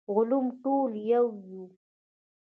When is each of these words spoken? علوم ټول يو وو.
علوم 0.15 0.45
ټول 0.63 0.91
يو 1.11 1.25
وو. 1.49 1.63